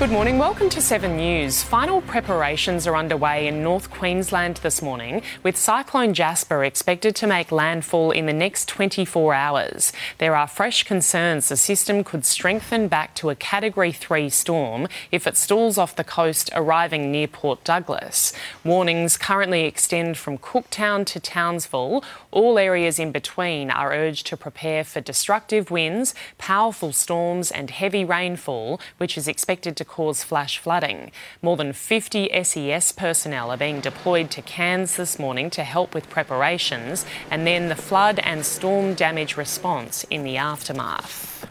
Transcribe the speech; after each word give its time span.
Good 0.00 0.12
morning. 0.12 0.38
Welcome 0.38 0.70
to 0.70 0.80
7 0.80 1.14
News. 1.14 1.62
Final 1.62 2.00
preparations 2.00 2.86
are 2.86 2.96
underway 2.96 3.46
in 3.46 3.62
North 3.62 3.90
Queensland 3.90 4.56
this 4.62 4.80
morning, 4.80 5.20
with 5.42 5.58
Cyclone 5.58 6.14
Jasper 6.14 6.64
expected 6.64 7.14
to 7.16 7.26
make 7.26 7.52
landfall 7.52 8.10
in 8.10 8.24
the 8.24 8.32
next 8.32 8.66
24 8.66 9.34
hours. 9.34 9.92
There 10.16 10.34
are 10.34 10.46
fresh 10.46 10.84
concerns 10.84 11.50
the 11.50 11.56
system 11.58 12.02
could 12.02 12.24
strengthen 12.24 12.88
back 12.88 13.14
to 13.16 13.28
a 13.28 13.34
Category 13.34 13.92
3 13.92 14.30
storm 14.30 14.88
if 15.12 15.26
it 15.26 15.36
stalls 15.36 15.76
off 15.76 15.94
the 15.94 16.02
coast, 16.02 16.48
arriving 16.54 17.12
near 17.12 17.28
Port 17.28 17.62
Douglas. 17.62 18.32
Warnings 18.64 19.18
currently 19.18 19.66
extend 19.66 20.16
from 20.16 20.38
Cooktown 20.38 21.04
to 21.04 21.20
Townsville. 21.20 22.02
All 22.30 22.58
areas 22.58 22.98
in 22.98 23.12
between 23.12 23.70
are 23.70 23.92
urged 23.92 24.26
to 24.28 24.38
prepare 24.38 24.82
for 24.82 25.02
destructive 25.02 25.70
winds, 25.70 26.14
powerful 26.38 26.92
storms, 26.92 27.50
and 27.50 27.68
heavy 27.68 28.02
rainfall, 28.02 28.80
which 28.96 29.18
is 29.18 29.28
expected 29.28 29.76
to 29.76 29.89
cause 29.90 30.22
flash 30.22 30.58
flooding. 30.58 31.10
More 31.42 31.56
than 31.56 31.72
50 31.72 32.30
SES 32.44 32.92
personnel 32.92 33.50
are 33.50 33.56
being 33.56 33.80
deployed 33.80 34.30
to 34.30 34.40
Cairns 34.42 34.94
this 34.94 35.18
morning 35.18 35.50
to 35.50 35.64
help 35.64 35.94
with 35.94 36.08
preparations 36.08 37.04
and 37.28 37.44
then 37.44 37.68
the 37.68 37.74
flood 37.74 38.20
and 38.20 38.46
storm 38.46 38.94
damage 38.94 39.36
response 39.36 40.04
in 40.04 40.22
the 40.22 40.36
aftermath. 40.36 41.49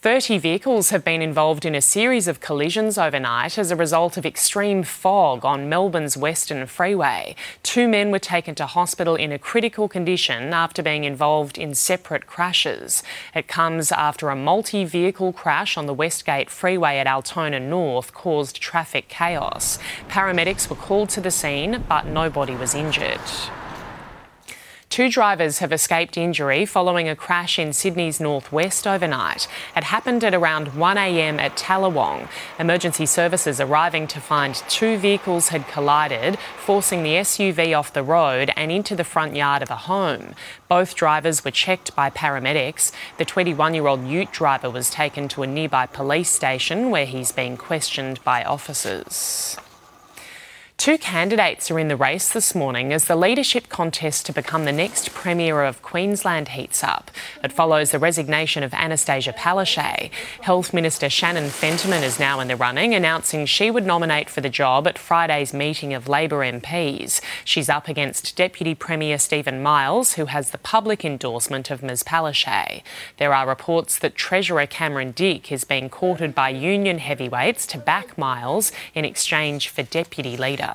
30 0.00 0.38
vehicles 0.38 0.90
have 0.90 1.02
been 1.02 1.20
involved 1.20 1.64
in 1.64 1.74
a 1.74 1.80
series 1.80 2.28
of 2.28 2.38
collisions 2.38 2.96
overnight 2.96 3.58
as 3.58 3.72
a 3.72 3.76
result 3.76 4.16
of 4.16 4.24
extreme 4.24 4.84
fog 4.84 5.44
on 5.44 5.68
Melbourne's 5.68 6.16
Western 6.16 6.68
Freeway. 6.68 7.34
Two 7.64 7.88
men 7.88 8.12
were 8.12 8.20
taken 8.20 8.54
to 8.54 8.66
hospital 8.66 9.16
in 9.16 9.32
a 9.32 9.40
critical 9.40 9.88
condition 9.88 10.54
after 10.54 10.84
being 10.84 11.02
involved 11.02 11.58
in 11.58 11.74
separate 11.74 12.28
crashes. 12.28 13.02
It 13.34 13.48
comes 13.48 13.90
after 13.90 14.28
a 14.28 14.36
multi 14.36 14.84
vehicle 14.84 15.32
crash 15.32 15.76
on 15.76 15.86
the 15.86 15.94
Westgate 15.94 16.48
Freeway 16.48 16.98
at 16.98 17.08
Altona 17.08 17.58
North 17.58 18.14
caused 18.14 18.62
traffic 18.62 19.08
chaos. 19.08 19.80
Paramedics 20.08 20.70
were 20.70 20.76
called 20.76 21.08
to 21.08 21.20
the 21.20 21.32
scene, 21.32 21.84
but 21.88 22.06
nobody 22.06 22.54
was 22.54 22.72
injured. 22.72 23.18
Two 24.98 25.08
drivers 25.08 25.60
have 25.60 25.72
escaped 25.72 26.16
injury 26.16 26.66
following 26.66 27.08
a 27.08 27.14
crash 27.14 27.56
in 27.56 27.72
Sydney's 27.72 28.18
northwest 28.18 28.84
overnight. 28.84 29.46
It 29.76 29.84
happened 29.84 30.24
at 30.24 30.34
around 30.34 30.72
1am 30.72 31.38
at 31.38 31.56
Tallawong. 31.56 32.28
Emergency 32.58 33.06
services 33.06 33.60
arriving 33.60 34.08
to 34.08 34.20
find 34.20 34.56
two 34.68 34.98
vehicles 34.98 35.50
had 35.50 35.68
collided, 35.68 36.36
forcing 36.58 37.04
the 37.04 37.14
SUV 37.14 37.78
off 37.78 37.92
the 37.92 38.02
road 38.02 38.50
and 38.56 38.72
into 38.72 38.96
the 38.96 39.04
front 39.04 39.36
yard 39.36 39.62
of 39.62 39.70
a 39.70 39.76
home. 39.76 40.34
Both 40.66 40.96
drivers 40.96 41.44
were 41.44 41.52
checked 41.52 41.94
by 41.94 42.10
paramedics. 42.10 42.90
The 43.18 43.24
21 43.24 43.74
year 43.74 43.86
old 43.86 44.04
ute 44.04 44.32
driver 44.32 44.68
was 44.68 44.90
taken 44.90 45.28
to 45.28 45.44
a 45.44 45.46
nearby 45.46 45.86
police 45.86 46.30
station 46.30 46.90
where 46.90 47.06
he's 47.06 47.30
being 47.30 47.56
questioned 47.56 48.18
by 48.24 48.42
officers. 48.42 49.58
Two 50.78 50.96
candidates 50.96 51.72
are 51.72 51.78
in 51.80 51.88
the 51.88 51.96
race 51.96 52.32
this 52.32 52.54
morning 52.54 52.92
as 52.92 53.06
the 53.06 53.16
leadership 53.16 53.68
contest 53.68 54.24
to 54.24 54.32
become 54.32 54.64
the 54.64 54.70
next 54.70 55.12
Premier 55.12 55.64
of 55.64 55.82
Queensland 55.82 56.50
heats 56.50 56.84
up. 56.84 57.10
It 57.42 57.50
follows 57.50 57.90
the 57.90 57.98
resignation 57.98 58.62
of 58.62 58.72
Anastasia 58.72 59.32
Palaszczuk. 59.32 60.12
Health 60.42 60.72
Minister 60.72 61.10
Shannon 61.10 61.48
Fentiman 61.48 62.04
is 62.04 62.20
now 62.20 62.38
in 62.38 62.46
the 62.46 62.54
running, 62.54 62.94
announcing 62.94 63.44
she 63.44 63.72
would 63.72 63.84
nominate 63.84 64.30
for 64.30 64.40
the 64.40 64.48
job 64.48 64.86
at 64.86 64.98
Friday's 64.98 65.52
meeting 65.52 65.94
of 65.94 66.08
Labor 66.08 66.38
MPs. 66.38 67.20
She's 67.44 67.68
up 67.68 67.88
against 67.88 68.36
Deputy 68.36 68.76
Premier 68.76 69.18
Steven 69.18 69.60
Miles, 69.60 70.12
who 70.12 70.26
has 70.26 70.50
the 70.50 70.58
public 70.58 71.04
endorsement 71.04 71.72
of 71.72 71.82
Ms 71.82 72.04
Palaszczuk. 72.04 72.82
There 73.16 73.34
are 73.34 73.48
reports 73.48 73.98
that 73.98 74.14
Treasurer 74.14 74.66
Cameron 74.66 75.10
Dick 75.10 75.50
is 75.50 75.64
being 75.64 75.90
courted 75.90 76.36
by 76.36 76.50
union 76.50 76.98
heavyweights 76.98 77.66
to 77.66 77.78
back 77.78 78.16
Miles 78.16 78.70
in 78.94 79.04
exchange 79.04 79.68
for 79.70 79.82
deputy 79.82 80.36
leader. 80.36 80.67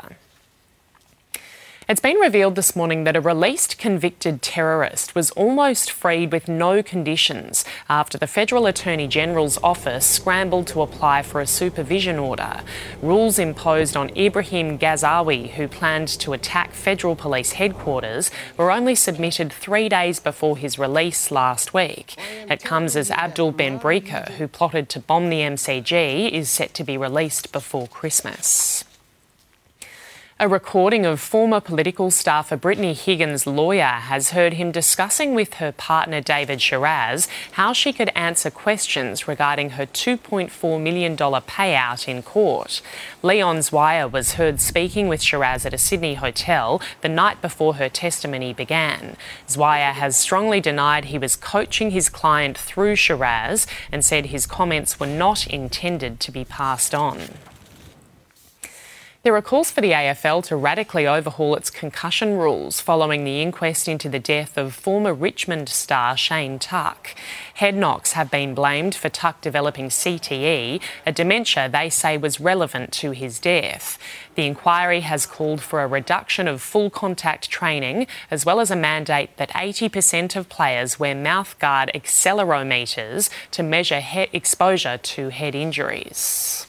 It's 1.90 2.00
been 2.00 2.16
revealed 2.16 2.56
this 2.56 2.78
morning 2.78 3.04
that 3.04 3.18
a 3.18 3.22
released 3.22 3.78
convicted 3.78 4.42
terrorist 4.42 5.16
was 5.16 5.32
almost 5.32 5.92
freed 5.92 6.32
with 6.32 6.48
no 6.48 6.82
conditions 6.82 7.66
after 7.90 8.18
the 8.18 8.26
Federal 8.26 8.66
Attorney 8.66 9.06
General's 9.06 9.60
office 9.62 10.06
scrambled 10.06 10.68
to 10.68 10.82
apply 10.82 11.24
for 11.24 11.42
a 11.42 11.46
supervision 11.46 12.18
order. 12.18 12.62
Rules 13.02 13.38
imposed 13.38 13.98
on 13.98 14.16
Ibrahim 14.18 14.80
Ghazawi, 14.80 15.52
who 15.52 15.68
planned 15.68 16.08
to 16.20 16.32
attack 16.32 16.72
federal 16.72 17.18
police 17.18 17.52
headquarters, 17.52 18.32
were 18.56 18.72
only 18.72 18.96
submitted 18.96 19.52
three 19.52 19.90
days 19.90 20.22
before 20.22 20.56
his 20.56 20.80
release 20.80 21.32
last 21.32 21.74
week. 21.74 22.16
It 22.50 22.64
comes 22.64 22.96
as 22.96 23.12
Abdul 23.12 23.52
Benbrika, 23.52 24.32
who 24.32 24.48
plotted 24.48 24.88
to 24.88 25.02
bomb 25.02 25.30
the 25.30 25.42
MCG, 25.42 26.32
is 26.32 26.50
set 26.50 26.74
to 26.76 26.86
be 26.86 26.98
released 26.98 27.52
before 27.52 27.88
Christmas. 27.90 28.86
A 30.40 30.48
recording 30.48 31.06
of 31.06 31.22
former 31.22 31.62
political 31.62 32.10
staffer 32.10 32.58
Brittany 32.58 32.94
Higgins' 32.94 33.46
lawyer 33.46 33.84
has 33.84 34.32
heard 34.32 34.54
him 34.54 34.72
discussing 34.72 35.36
with 35.36 35.56
her 35.56 35.72
partner 35.72 36.22
David 36.22 36.58
Sharaz 36.58 37.28
how 37.52 37.72
she 37.72 37.94
could 37.94 38.10
answer 38.16 38.50
questions 38.50 39.28
regarding 39.28 39.72
her 39.72 39.86
$2.4 39.86 40.82
million 40.82 41.16
payout 41.16 42.08
in 42.08 42.24
court. 42.24 42.82
Leon 43.22 43.58
Zwier 43.58 44.12
was 44.12 44.34
heard 44.34 44.60
speaking 44.60 45.08
with 45.08 45.22
Sharaz 45.22 45.68
at 45.68 45.74
a 45.74 45.78
Sydney 45.78 46.16
hotel 46.16 46.82
the 47.02 47.10
night 47.10 47.40
before 47.40 47.76
her 47.76 47.88
testimony 47.88 48.54
began. 48.54 49.16
Zwier 49.48 49.94
has 49.94 50.18
strongly 50.18 50.60
denied 50.60 51.06
he 51.06 51.20
was 51.20 51.36
coaching 51.36 51.92
his 51.92 52.10
client 52.10 52.58
through 52.58 52.96
Sharaz 52.96 53.68
and 53.92 54.04
said 54.04 54.26
his 54.26 54.48
comments 54.48 55.00
were 55.00 55.06
not 55.06 55.46
intended 55.46 56.20
to 56.22 56.32
be 56.32 56.44
passed 56.44 56.96
on. 56.96 57.20
There 59.24 59.38
are 59.38 59.42
calls 59.42 59.72
for 59.72 59.80
the 59.80 59.94
AFL 59.94 60.44
to 60.48 60.58
radically 60.58 61.08
overhaul 61.08 61.56
its 61.56 61.70
concussion 61.70 62.36
rules 62.36 62.82
following 62.82 63.24
the 63.24 63.42
inquest 63.42 63.88
into 63.88 64.10
the 64.10 64.20
death 64.20 64.58
of 64.58 64.74
former 64.74 65.14
Richmond 65.14 65.70
star 65.70 66.18
Shane 66.18 66.60
Tuck. 66.60 67.16
Head 67.54 67.74
knocks 67.74 68.12
have 68.12 68.30
been 68.30 68.54
blamed 68.54 68.94
for 68.94 69.08
Tuck 69.08 69.40
developing 69.40 69.88
CTE, 69.88 70.82
a 71.06 71.12
dementia 71.14 71.70
they 71.70 71.90
say 71.90 72.18
was 72.18 72.42
relevant 72.42 72.92
to 72.96 73.12
his 73.12 73.40
death. 73.40 73.98
The 74.36 74.46
inquiry 74.46 75.00
has 75.00 75.26
called 75.26 75.62
for 75.62 75.82
a 75.82 75.88
reduction 75.88 76.50
of 76.50 76.62
full 76.62 76.90
contact 76.90 77.50
training, 77.50 78.08
as 78.30 78.46
well 78.46 78.60
as 78.60 78.72
a 78.72 78.76
mandate 78.76 79.38
that 79.38 79.52
80% 79.52 80.36
of 80.36 80.50
players 80.50 81.00
wear 81.00 81.16
mouthguard 81.16 81.96
accelerometers 81.96 83.30
to 83.52 83.64
measure 83.64 84.02
exposure 84.34 84.98
to 84.98 85.30
head 85.30 85.56
injuries. 85.56 86.68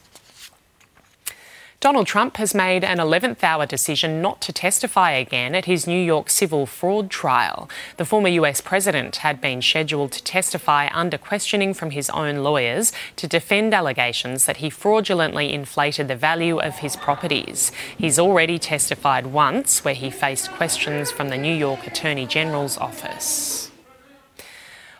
Donald 1.84 2.06
Trump 2.06 2.39
has 2.39 2.55
made 2.55 2.83
an 2.83 2.97
11th 2.97 3.45
hour 3.45 3.67
decision 3.67 4.22
not 4.22 4.41
to 4.41 4.55
testify 4.55 5.11
again 5.11 5.55
at 5.55 5.67
his 5.67 5.87
New 5.87 6.03
York 6.03 6.31
civil 6.31 6.65
fraud 6.65 7.11
trial. 7.11 7.69
The 7.99 8.06
former 8.06 8.28
US 8.28 8.62
president 8.62 9.17
had 9.17 9.39
been 9.39 9.61
scheduled 9.61 10.12
to 10.12 10.25
testify 10.25 10.89
under 10.95 11.19
questioning 11.19 11.75
from 11.75 11.91
his 11.91 12.09
own 12.09 12.37
lawyers 12.39 12.95
to 13.17 13.28
defend 13.28 13.75
allegations 13.75 14.47
that 14.47 14.56
he 14.56 14.71
fraudulently 14.71 15.53
inflated 15.53 16.09
the 16.09 16.17
value 16.17 16.59
of 16.59 16.78
his 16.78 16.97
properties. 16.97 17.71
He's 17.99 18.19
already 18.19 18.59
testified 18.59 19.27
once, 19.27 19.84
where 19.84 19.93
he 19.93 20.09
faced 20.09 20.53
questions 20.53 21.11
from 21.11 21.28
the 21.28 21.37
New 21.37 21.55
York 21.55 21.87
Attorney 21.87 22.25
General's 22.25 22.78
office. 22.78 23.71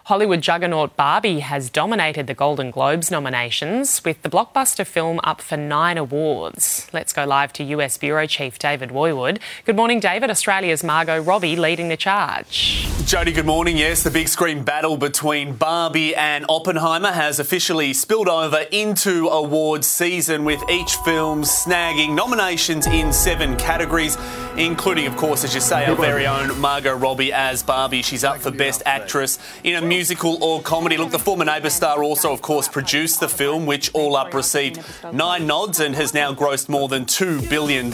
Hollywood 0.09 0.43
juggernaut 0.43 0.99
Barbie 0.99 1.39
has 1.39 1.71
dominated 1.71 2.27
the 2.27 2.35
Golden 2.35 2.71
Globes 2.71 3.11
nominations, 3.11 4.03
with 4.05 4.21
the 4.21 4.29
blockbuster 4.29 4.87
film 4.87 5.19
up 5.25 5.41
for 5.41 5.57
nine 5.57 5.97
awards. 5.97 6.87
Let's 6.93 7.15
go 7.15 7.25
live 7.25 7.55
to 7.55 7.65
US 7.65 7.97
Bureau 7.97 8.27
Chief 8.27 8.59
David 8.59 8.91
Woiwod. 8.91 9.39
Good 9.65 9.77
morning, 9.77 10.01
David. 10.01 10.29
Australia's 10.29 10.85
Margot 10.85 11.23
Robbie 11.23 11.57
leading 11.57 11.89
the 11.89 11.97
charge. 11.97 12.87
Jody, 13.07 13.33
good 13.33 13.45
morning. 13.45 13.77
Yes, 13.77 14.03
the 14.03 14.11
big 14.11 14.29
screen 14.29 14.63
battle 14.63 14.97
between 14.97 15.55
Barbie 15.55 16.17
and 16.17 16.47
Oppenheimer 16.49 17.13
has 17.13 17.39
officially 17.39 17.93
spilled 17.93 18.29
over 18.29 18.65
into 18.73 19.29
awards 19.29 19.87
season, 19.87 20.45
with 20.45 20.63
each 20.71 20.95
film 20.97 21.43
snagging 21.43 22.15
nominations 22.15 22.87
in 22.87 23.13
seven 23.13 23.57
categories, 23.57 24.17
including, 24.57 25.07
of 25.07 25.17
course, 25.17 25.45
as 25.45 25.55
you 25.55 25.61
say, 25.61 25.85
our 25.85 25.95
very 25.95 26.27
own 26.27 26.59
Margot 26.59 26.97
Robbie 26.97 27.31
as 27.31 27.63
Barbie. 27.63 28.01
She's 28.01 28.25
up 28.25 28.39
for 28.39 28.51
Best 28.51 28.83
Actress 28.87 29.39
in 29.65 29.75
a 29.77 29.87
musical 29.87 30.43
or 30.43 30.63
comedy. 30.63 30.97
Look, 30.97 31.11
the 31.11 31.19
former 31.19 31.45
Neighbour 31.45 31.71
star 31.71 32.03
also, 32.03 32.33
of 32.33 32.41
course, 32.41 32.69
produced 32.69 33.21
the 33.21 33.29
film, 33.29 33.67
which 33.67 33.93
all 33.93 34.17
up 34.17 34.33
received 34.33 34.83
nine 35.13 35.47
nods 35.47 35.79
and 35.79 35.95
has 35.95 36.15
now 36.15 36.33
grossed 36.33 36.71
more 36.71 36.89
than 36.89 37.05
$2 37.05 37.51
billion 37.51 37.89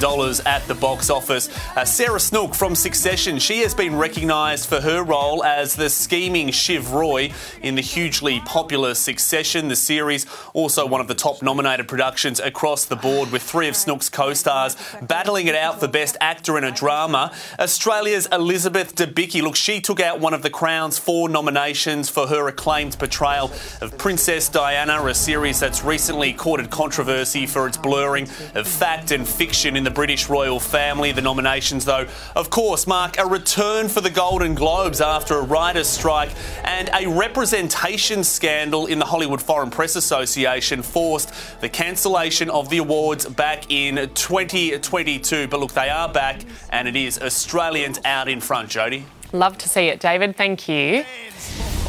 at 0.47 0.63
the 0.69 0.77
box 0.81 1.11
office. 1.11 1.49
Uh, 1.77 1.85
Sarah 1.85 2.21
Snook 2.21 2.55
from 2.55 2.77
Succession, 2.77 3.41
she 3.41 3.59
has 3.61 3.75
been 3.75 3.97
recognised 3.97 4.69
for 4.69 4.81
her 4.81 5.00
role 5.05 5.45
as 5.45 5.77
the 5.77 5.89
scheming 5.89 6.51
Shiv 6.51 6.93
Roy 6.93 7.33
in 7.63 7.75
the 7.75 7.83
hugely 7.83 8.41
popular 8.41 8.95
Succession, 8.95 9.69
the 9.69 9.77
series. 9.77 10.27
Also, 10.55 10.87
one 10.87 11.01
of 11.01 11.09
the 11.09 11.15
top 11.15 11.43
nominated 11.43 11.89
productions 11.89 12.41
across 12.41 12.85
the 12.85 12.97
board, 12.97 13.31
with 13.31 13.43
three 13.43 13.69
of 13.69 13.77
Snook's 13.77 14.09
co 14.09 14.35
stars 14.35 14.77
battling 15.03 15.47
it 15.47 15.55
out 15.55 15.81
for 15.81 15.89
Best 15.89 16.17
Actor 16.21 16.59
in 16.59 16.65
a 16.65 16.71
Drama. 16.71 17.33
Australia's 17.59 18.29
Elizabeth 18.33 18.95
Debicki, 18.95 19.43
look, 19.43 19.57
she 19.57 19.81
took 19.81 20.01
out 20.01 20.21
one 20.21 20.35
of 20.35 20.43
the 20.43 20.51
Crown's 20.51 20.99
four 20.99 21.29
nominations 21.29 22.09
for 22.09 22.27
her 22.27 22.49
acclaimed 22.49 22.99
portrayal 22.99 23.51
of 23.81 23.97
Princess 23.99 24.49
Diana, 24.49 25.05
a 25.05 25.15
series 25.15 25.61
that's 25.61 25.85
recently 25.85 26.33
courted 26.33 26.71
controversy 26.71 27.47
for 27.47 27.67
its 27.67 27.77
blurring 27.77 28.29
of 28.55 28.67
fact 28.67 29.11
and 29.11 29.27
fiction 29.27 29.77
in 29.77 29.85
the 29.85 29.91
British 29.91 30.29
royal 30.29 30.61
family. 30.61 31.13
The 31.13 31.23
nominations, 31.23 31.85
though, 31.85 32.07
of 32.37 32.51
course, 32.51 32.87
mark 32.87 33.19
a 33.19 33.27
return 33.27 33.89
for 33.89 34.01
the 34.01 34.11
Golden 34.11 34.55
After 34.99 35.39
a 35.39 35.43
writer's 35.43 35.87
strike 35.87 36.31
and 36.65 36.91
a 36.93 37.07
representation 37.07 38.25
scandal 38.25 38.87
in 38.87 38.99
the 38.99 39.05
Hollywood 39.05 39.41
Foreign 39.41 39.71
Press 39.71 39.95
Association 39.95 40.83
forced 40.83 41.33
the 41.61 41.69
cancellation 41.69 42.51
of 42.51 42.71
the 42.71 42.79
awards 42.79 43.25
back 43.25 43.71
in 43.71 43.97
2022. 44.15 45.47
But 45.47 45.61
look, 45.61 45.73
they 45.73 45.91
are 45.91 46.13
back, 46.13 46.41
and 46.71 46.89
it 46.89 46.97
is 46.97 47.21
Australians 47.21 48.01
out 48.05 48.29
in 48.29 48.41
front, 48.41 48.69
Jody. 48.69 49.05
Love 49.33 49.57
to 49.59 49.69
see 49.69 49.87
it, 49.87 50.01
David. 50.01 50.37
Thank 50.37 50.69
you. 50.69 51.05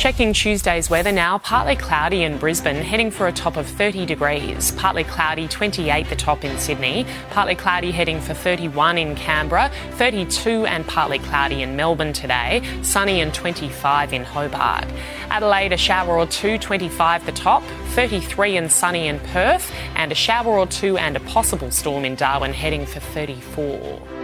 Checking 0.01 0.33
Tuesday's 0.33 0.89
weather 0.89 1.11
now, 1.11 1.37
partly 1.37 1.75
cloudy 1.75 2.23
in 2.23 2.39
Brisbane, 2.39 2.77
heading 2.77 3.11
for 3.11 3.27
a 3.27 3.31
top 3.31 3.55
of 3.55 3.67
30 3.67 4.07
degrees. 4.07 4.71
Partly 4.71 5.03
cloudy, 5.03 5.47
28 5.47 6.09
the 6.09 6.15
top 6.15 6.43
in 6.43 6.57
Sydney. 6.57 7.05
Partly 7.29 7.53
cloudy, 7.53 7.91
heading 7.91 8.19
for 8.19 8.33
31 8.33 8.97
in 8.97 9.15
Canberra. 9.15 9.69
32 9.91 10.65
and 10.65 10.87
partly 10.87 11.19
cloudy 11.19 11.61
in 11.61 11.75
Melbourne 11.75 12.13
today. 12.13 12.63
Sunny 12.81 13.21
and 13.21 13.31
25 13.31 14.11
in 14.11 14.23
Hobart. 14.23 14.85
Adelaide, 15.29 15.71
a 15.71 15.77
shower 15.77 16.17
or 16.17 16.25
two, 16.25 16.57
25 16.57 17.23
the 17.27 17.31
top. 17.31 17.61
33 17.89 18.57
and 18.57 18.71
sunny 18.71 19.07
in 19.07 19.19
Perth. 19.19 19.71
And 19.95 20.11
a 20.11 20.15
shower 20.15 20.57
or 20.57 20.65
two 20.65 20.97
and 20.97 21.15
a 21.15 21.19
possible 21.19 21.69
storm 21.69 22.05
in 22.05 22.15
Darwin, 22.15 22.53
heading 22.53 22.87
for 22.87 23.01
34. 23.01 24.20